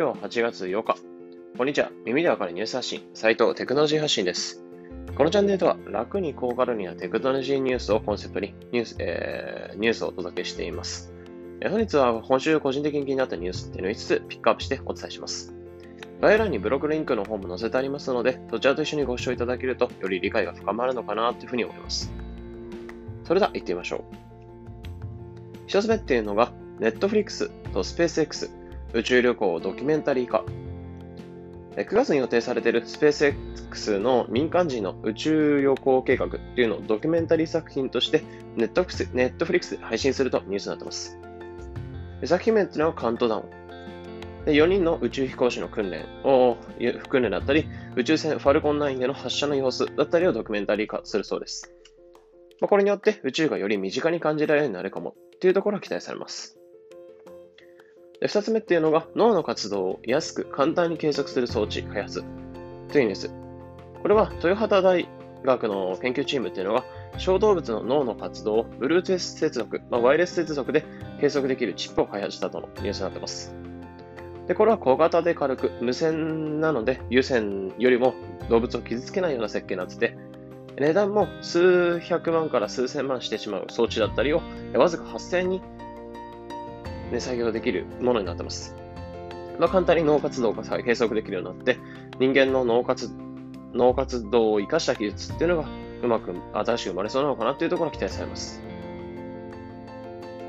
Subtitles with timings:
[0.00, 0.94] 今日8月8日。
[1.58, 1.90] こんにちは。
[2.06, 4.64] 耳でわかるニュース発信、斉藤テクノロジー発信です。
[5.14, 11.12] このチャンネルでは楽に高カロリーなテクノロジーニュースをコンセプトにニュース、えー、ニュースをお届けしています。
[11.60, 15.52] え本日は今週個人的に気になったニュースっていうのを5つピックアップしてお伝えします。
[16.22, 22.10] 概要欄にブログリンクの方も載せてありますので、そちらと一緒にご視聴いただけるとより理解が深まるのかなというふうに思います。
[23.24, 24.02] それでは行ってみましょう。
[25.66, 28.59] 一つ目っていうのが、Netflix と SpaceX
[28.92, 30.44] 宇宙旅行をドキュメンタリー化。
[31.76, 33.26] 9月に予定されているスペース
[33.68, 38.22] X の民間人の宇宙旅行計画っていうのをドキュメンタリー作品として
[38.56, 38.82] ネット
[39.44, 41.18] フリックスで配信するとニュースになっています。
[42.24, 43.60] 作品名っていうのはカウントダウン。
[44.44, 46.56] で4人の宇宙飛行士の訓練を、
[47.08, 51.72] 訓練だったり、宇宙船ファルコン9での発射の様子だったりをドキュメンタリー化するそうです。
[52.60, 56.59] まあ、これによって宇宙がより身近に感じられるようになるかもっていうところが期待されます。
[58.20, 62.22] で2つ目っていうのが脳の活動を安く簡単に計測する装置開発
[62.92, 63.30] というニュース。
[64.02, 65.08] これは豊畑大
[65.44, 66.84] 学の研究チームっていうのが
[67.18, 70.84] 小動物の脳の活動を Bluetooth 接続、まあ、ワイヤレス接続で
[71.20, 73.54] 計測できるチップを開発したとのニュースになっています。
[74.48, 78.14] で、これは小型で軽く無線なので有線よりも
[78.48, 80.16] 動物を傷つけないような設計になってて、
[80.78, 84.40] 値段も数百万から数千万してしまう装置だったりを
[84.74, 85.62] わずか8000円に
[87.10, 88.76] ね、作業できるものになってます。
[89.58, 91.78] まあ、簡単に脳活動が計測できるようになって、
[92.18, 93.10] 人間の脳活
[93.74, 95.68] 脳活動を生かした技術っていうのが
[96.02, 98.60] うまく新しく生まれそうなのかなっていうところが期待されます。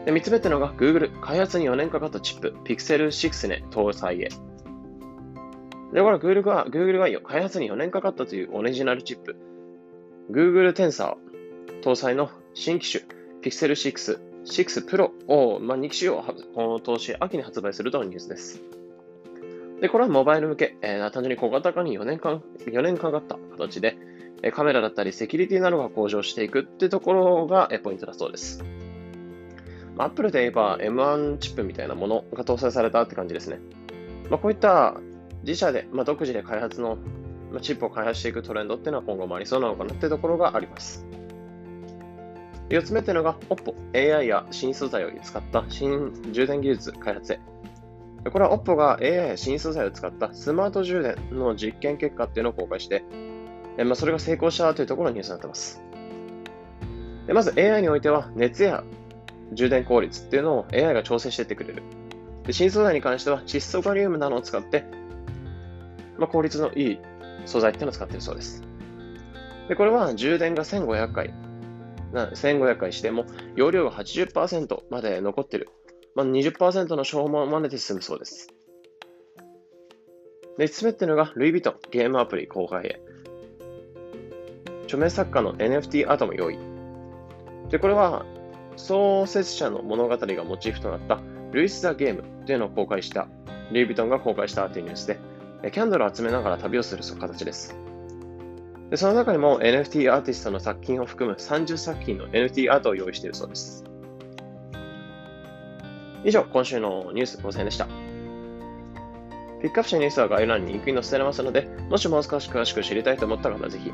[0.05, 4.29] で3つ目っていうのが Google 開発に4年かかったチップ Pixel 6ね搭載へ。
[5.93, 9.35] で、これ Google が Google が開発に4年かかったというオリジナルチップ
[10.31, 11.15] Google Tensor
[11.83, 13.03] 搭載の新機種
[13.43, 16.23] Pixel6 6 Pro を、まあ、2機種を
[16.55, 18.61] この投資秋に発売するとのニュースです。
[19.81, 23.97] で、これはモバイル向け、えー、単純に小型化に4年間、4年かかった形で、
[24.43, 28.63] え、カメラだったりセキュリティなどが向上していくってところが、え、ポイントだそうです。
[29.97, 33.59] アップルで言えば M1 チップみたいなものが搭載されたって感じですね。
[34.29, 34.95] まあ、こういった
[35.43, 36.97] 自社で、まあ、独自で開発の、
[37.51, 41.05] ま、チップを開発していくトレンドっていうのは今後もありそうなのかなってところがあります。
[42.71, 47.39] 4つ目っていうのが OPPO、AI や新素材を使った新充電技術開発へ。
[48.31, 53.03] これは OPPO が AI や新素材を使ったスマート充電の実験結果っていうのを公開して、
[53.77, 55.83] えまあ、それが成功したというところにニュースになっています。
[57.27, 58.85] でまず AI においては熱や
[59.51, 61.83] 充電効率っていうのを AI が調整していってくれる。
[62.45, 64.85] で新素材に関しては窒素カリウムなどを使って、
[66.17, 66.99] まあ、効率のいい
[67.45, 68.63] 素材っていうのを使っているそうです。
[69.67, 71.33] でこれは充電が1500回
[72.11, 75.69] 1500回しても、容量が80%まで残ってる。
[76.15, 78.49] まあ、20%の消耗までで済むそうです。
[80.57, 83.01] で、5つ目っていうのが、ルイ・ヴィトン、ゲームアプリ公開へ。
[84.83, 86.57] 著名作家の NFT アートも用意。
[87.69, 88.25] で、これは、
[88.75, 91.19] 創設者の物語がモチーフとなった
[91.51, 93.27] ルイス・ザ・ゲームっていうのを公開した、
[93.71, 95.19] ルイ・ヴィトンが公開したというニュースで、
[95.71, 97.77] キャンドルを集めながら旅をする形です。
[98.91, 103.85] でその中にも NFT アーティストの作品を含む30作品の NFT アートを用意しているそうです。
[106.25, 107.87] 以上、今週のニュース5選でした。
[109.61, 113.91] ピックアップしたニュースは概要欄にリンクに載せられますので、もしもう少し詳しく知りたいと思ったらぜひ。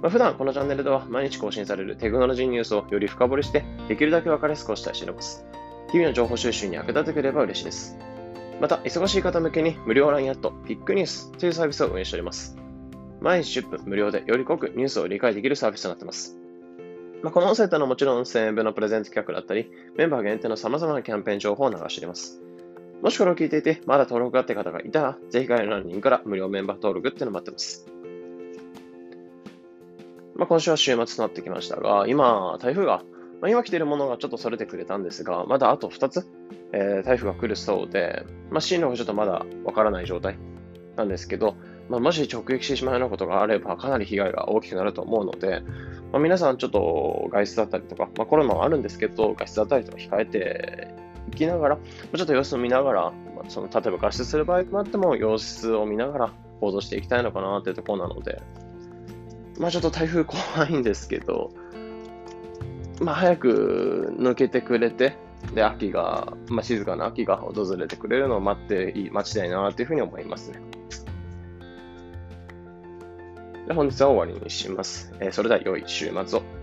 [0.00, 5.44] まあ、普段このチャンネルでは毎日更新されるテクノロジーニュースをより深掘りして、できるだけ分かりやすくお伝えしています。
[5.90, 7.98] 日々の情報収集に役立ててくれば嬉しいです。
[8.62, 12.61] また、忙しい方向けに無料 LINE アット、ピックニュースというサービスを運営しております。
[13.22, 16.36] 毎日10分無料でより濃くニュースを理解できるサービスとなっています。
[17.22, 22.40] まあ、この音声というのはもちろん1000円分のプレゼント企画だったり、メンバー限定の様々なキャンペーン情報を流しています。
[23.00, 27.86] もしこれを聞いていて、まだ登録があって方がいたら、ぜひ概要欄のリンクから無料メンバー登録っていうのを待ってます。
[30.34, 33.04] まあ、今週は週末となってきましたが、今、台風が、
[33.40, 36.28] まあ、今来ているものがちょっとそれてくれたんですが、まだあと2つ、
[36.72, 40.38] えー、台風が来るそうで、まあ、進路がちょっとまだわからない状態
[40.96, 41.54] なんですけど、
[41.88, 45.62] まあ、もし直撃してしまうようなことがあれば、かなり被害が大きくなると思うので、
[46.12, 50.88] まあ、皆さんちょっと外出だったりとか、まあ、コロナもあるんですけど、外出だったりとか控えて
[51.32, 53.02] いきながら、ちょっと様子を見ながら、
[53.34, 58.40] まあ、その例えば外出する場合もあっても、様子を見ながら行動していきたいのかなっていうところなので、
[59.58, 61.50] まあちょっと台風怖いんですけど、
[63.00, 65.16] まあ早く抜けてくれて、
[65.54, 70.60] で、秋が、まあ静かな秋が訪れてくれるのを待ってい、待ちたいなというふうに思いますね。
[73.66, 75.14] で本日は終わりにします。
[75.20, 76.61] え、それでは良い週末を。